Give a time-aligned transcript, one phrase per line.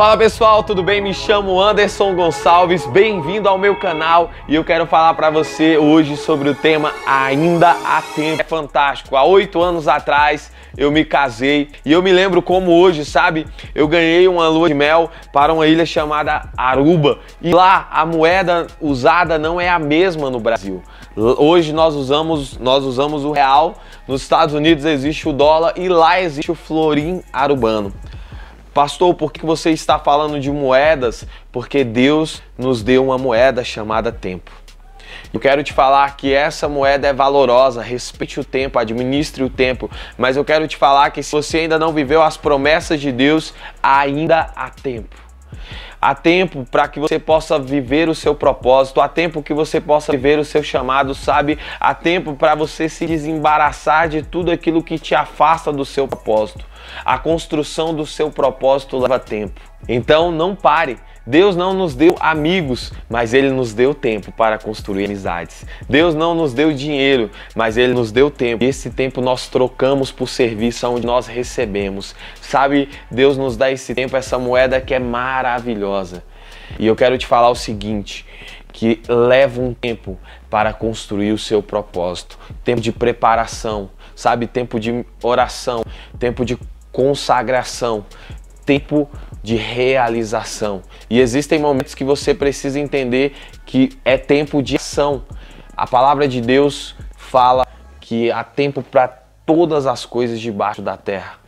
[0.00, 0.98] Fala pessoal, tudo bem?
[0.98, 6.16] Me chamo Anderson Gonçalves, bem-vindo ao meu canal e eu quero falar para você hoje
[6.16, 8.40] sobre o tema Ainda há Tempo.
[8.40, 13.04] É fantástico, há oito anos atrás eu me casei e eu me lembro como hoje,
[13.04, 13.46] sabe?
[13.74, 18.68] Eu ganhei uma lua de mel para uma ilha chamada Aruba e lá a moeda
[18.80, 20.82] usada não é a mesma no Brasil.
[21.14, 23.74] Hoje nós usamos, nós usamos o real,
[24.08, 27.92] nos Estados Unidos existe o dólar e lá existe o florim arubano.
[28.72, 31.26] Pastor, por que você está falando de moedas?
[31.50, 34.50] Porque Deus nos deu uma moeda chamada tempo.
[35.32, 39.90] Eu quero te falar que essa moeda é valorosa, respeite o tempo, administre o tempo,
[40.16, 43.52] mas eu quero te falar que se você ainda não viveu as promessas de Deus,
[43.82, 45.16] ainda há tempo.
[46.00, 50.12] Há tempo para que você possa viver o seu propósito, há tempo que você possa
[50.12, 51.58] viver o seu chamado, sabe?
[51.78, 56.64] Há tempo para você se desembaraçar de tudo aquilo que te afasta do seu propósito.
[57.04, 59.60] A construção do seu propósito leva tempo.
[59.88, 60.98] Então não pare.
[61.26, 65.66] Deus não nos deu amigos, mas Ele nos deu tempo para construir amizades.
[65.88, 68.64] Deus não nos deu dinheiro, mas Ele nos deu tempo.
[68.64, 72.14] E esse tempo nós trocamos por serviço onde nós recebemos.
[72.40, 76.22] Sabe, Deus nos dá esse tempo, essa moeda que é maravilhosa.
[76.78, 78.24] E eu quero te falar o seguinte:
[78.72, 85.04] que leva um tempo para construir o seu propósito, tempo de preparação, sabe, tempo de
[85.22, 85.82] oração,
[86.18, 86.58] tempo de
[86.92, 88.04] consagração,
[88.70, 89.10] tempo
[89.42, 90.80] de realização.
[91.10, 93.34] E existem momentos que você precisa entender
[93.66, 95.24] que é tempo de ação.
[95.76, 97.66] A palavra de Deus fala
[98.00, 99.08] que há tempo para
[99.44, 101.39] todas as coisas debaixo da terra.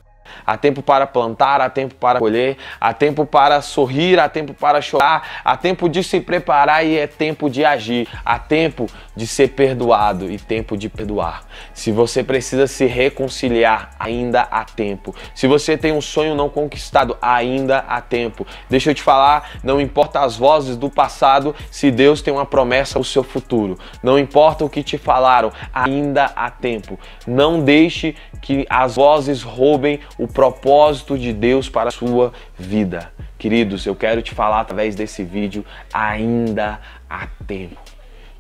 [0.47, 4.81] Há tempo para plantar, há tempo para colher, há tempo para sorrir, há tempo para
[4.81, 8.09] chorar, há tempo de se preparar e é tempo de agir.
[8.25, 11.45] Há tempo de ser perdoado e tempo de perdoar.
[11.75, 15.15] Se você precisa se reconciliar, ainda há tempo.
[15.35, 18.47] Se você tem um sonho não conquistado, ainda há tempo.
[18.69, 22.99] Deixa eu te falar, não importa as vozes do passado, se Deus tem uma promessa
[22.99, 23.79] o seu futuro.
[24.03, 26.99] Não importa o que te falaram, ainda há tempo.
[27.27, 33.13] Não deixe que as vozes roubem o propósito de Deus para a sua vida.
[33.39, 37.81] Queridos, eu quero te falar através desse vídeo, ainda há tempo.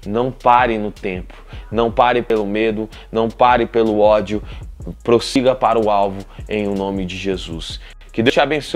[0.06, 1.34] Não pare no tempo,
[1.70, 4.42] não pare pelo medo, não pare pelo ódio,
[5.04, 7.80] prossiga para o alvo em o nome de Jesus.
[8.12, 8.70] Que Deus te abençoe.